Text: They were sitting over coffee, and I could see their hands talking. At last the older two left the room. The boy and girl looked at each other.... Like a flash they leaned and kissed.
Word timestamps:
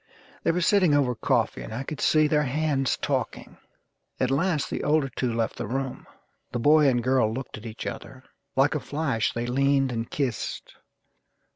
They 0.41 0.49
were 0.49 0.61
sitting 0.61 0.95
over 0.95 1.13
coffee, 1.13 1.61
and 1.61 1.71
I 1.71 1.83
could 1.83 2.01
see 2.01 2.25
their 2.27 2.41
hands 2.41 2.97
talking. 2.97 3.57
At 4.19 4.31
last 4.31 4.67
the 4.67 4.83
older 4.83 5.09
two 5.15 5.31
left 5.31 5.57
the 5.57 5.67
room. 5.67 6.07
The 6.51 6.57
boy 6.59 6.87
and 6.87 7.03
girl 7.03 7.31
looked 7.31 7.55
at 7.59 7.67
each 7.67 7.85
other.... 7.85 8.23
Like 8.55 8.73
a 8.73 8.79
flash 8.79 9.31
they 9.31 9.45
leaned 9.45 9.91
and 9.91 10.09
kissed. 10.09 10.73